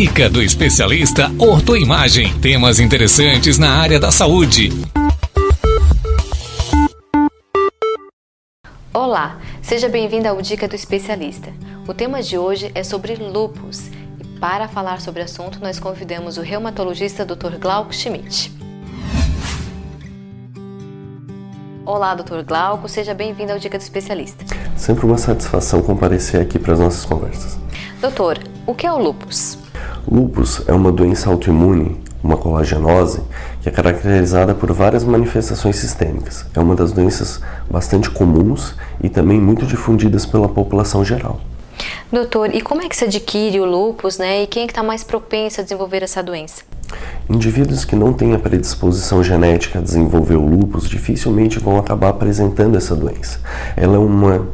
[0.00, 2.32] Dica do especialista Ortoimagem.
[2.40, 4.70] Temas interessantes na área da saúde.
[8.94, 11.52] Olá, seja bem-vindo ao Dica do Especialista.
[11.86, 16.38] O tema de hoje é sobre lupus e para falar sobre o assunto nós convidamos
[16.38, 17.58] o reumatologista Dr.
[17.60, 18.50] Glauco Schmidt.
[21.84, 22.42] Olá, Dr.
[22.42, 24.46] Glauco, seja bem-vindo ao Dica do Especialista.
[24.78, 27.58] Sempre uma satisfação comparecer aqui para as nossas conversas.
[28.00, 29.58] Doutor, o que é o lupus?
[30.10, 33.22] Lupus é uma doença autoimune, uma colagenose,
[33.62, 36.44] que é caracterizada por várias manifestações sistêmicas.
[36.54, 41.40] É uma das doenças bastante comuns e também muito difundidas pela população geral.
[42.12, 44.42] Doutor, e como é que se adquire o lupus, né?
[44.42, 46.62] E quem é que está mais propenso a desenvolver essa doença?
[47.28, 52.76] Indivíduos que não têm a predisposição genética a desenvolver o lupus dificilmente vão acabar apresentando
[52.76, 53.40] essa doença.
[53.76, 54.48] Ela é uma,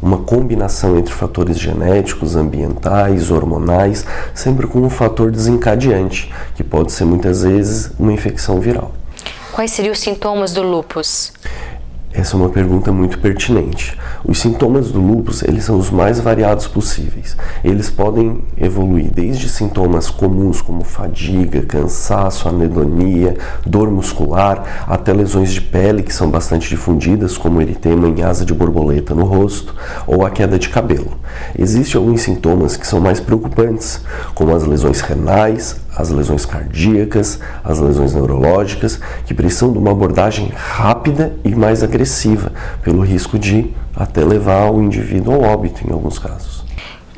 [0.00, 7.04] uma combinação entre fatores genéticos, ambientais, hormonais, sempre com um fator desencadeante, que pode ser
[7.04, 8.92] muitas vezes uma infecção viral.
[9.52, 11.32] Quais seriam os sintomas do lupus?
[12.18, 13.94] Essa é uma pergunta muito pertinente.
[14.24, 17.36] Os sintomas do lúpus, eles são os mais variados possíveis.
[17.62, 25.60] Eles podem evoluir desde sintomas comuns como fadiga, cansaço, anedonia, dor muscular, até lesões de
[25.60, 29.74] pele que são bastante difundidas, como eritema em asa de borboleta no rosto
[30.06, 31.18] ou a queda de cabelo.
[31.58, 34.00] Existem alguns sintomas que são mais preocupantes,
[34.34, 40.52] como as lesões renais, as lesões cardíacas, as lesões neurológicas, que precisam de uma abordagem
[40.54, 42.05] rápida e mais agressiva,
[42.82, 46.64] pelo risco de até levar o indivíduo ao óbito em alguns casos.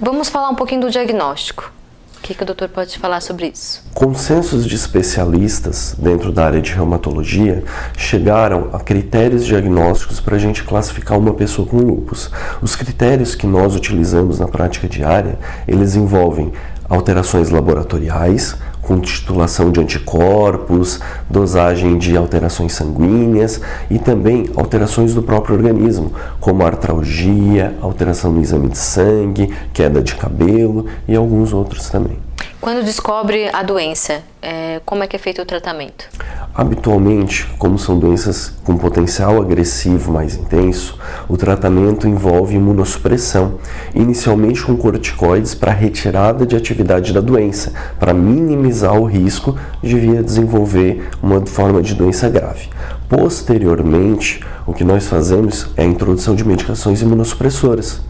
[0.00, 1.72] Vamos falar um pouquinho do diagnóstico.
[2.18, 3.82] O que, que o doutor pode falar sobre isso?
[3.94, 7.64] Consensos de especialistas dentro da área de reumatologia
[7.96, 12.30] chegaram a critérios diagnósticos para a gente classificar uma pessoa com lúpus.
[12.60, 16.52] Os critérios que nós utilizamos na prática diária, eles envolvem
[16.88, 18.56] alterações laboratoriais,
[18.88, 26.64] com titulação de anticorpos, dosagem de alterações sanguíneas e também alterações do próprio organismo, como
[26.64, 32.18] artralgia, alteração no exame de sangue, queda de cabelo e alguns outros também.
[32.62, 36.08] Quando descobre a doença, é, como é que é feito o tratamento?
[36.58, 40.98] Habitualmente, como são doenças com potencial agressivo mais intenso,
[41.28, 43.60] o tratamento envolve imunossupressão,
[43.94, 50.18] inicialmente com corticoides para retirada de atividade da doença, para minimizar o risco de vir
[50.18, 52.68] a desenvolver uma forma de doença grave.
[53.08, 58.00] Posteriormente, o que nós fazemos é a introdução de medicações imunossupressoras,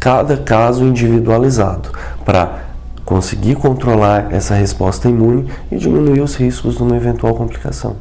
[0.00, 1.90] cada caso individualizado,
[2.24, 2.71] para
[3.12, 7.94] conseguir controlar essa resposta imune e diminuir os riscos de uma eventual complicação.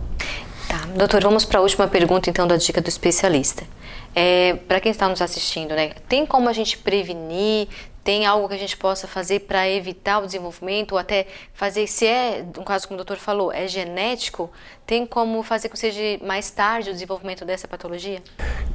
[0.70, 3.64] Tá, doutor, vamos para a última pergunta então da dica do especialista.
[4.16, 7.68] É, para quem está nos assistindo, né, tem como a gente prevenir?
[8.04, 12.06] Tem algo que a gente possa fazer para evitar o desenvolvimento ou até fazer, se
[12.06, 14.50] é, no caso como o doutor falou, é genético,
[14.92, 18.20] tem como fazer com que seja mais tarde o desenvolvimento dessa patologia?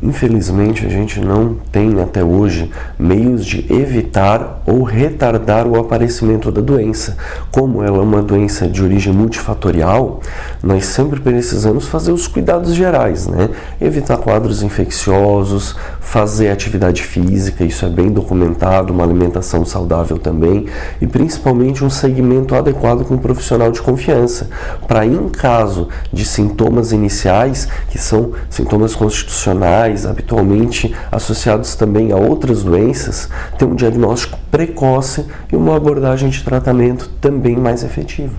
[0.01, 6.61] Infelizmente, a gente não tem até hoje meios de evitar ou retardar o aparecimento da
[6.61, 7.19] doença.
[7.51, 10.21] Como ela é uma doença de origem multifatorial,
[10.63, 13.51] nós sempre precisamos fazer os cuidados gerais, né?
[13.81, 20.67] Evitar quadros infecciosos, fazer atividade física, isso é bem documentado, uma alimentação saudável também,
[21.01, 24.49] e principalmente um segmento adequado com um profissional de confiança,
[24.87, 32.63] para em caso de sintomas iniciais, que são sintomas constitucionais, habitualmente associados também a outras
[32.63, 33.29] doenças,
[33.59, 38.35] ter um diagnóstico precoce e uma abordagem de tratamento também mais efetiva.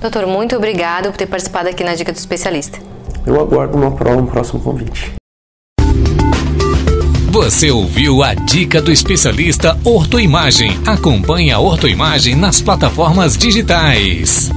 [0.00, 2.78] Doutor, muito obrigado por ter participado aqui na Dica do Especialista.
[3.26, 5.17] Eu aguardo uma prova, um próximo convite.
[7.30, 10.70] Você ouviu a dica do especialista Ortoimagem.
[10.86, 14.50] Acompanhe a Ortoimagem nas plataformas digitais.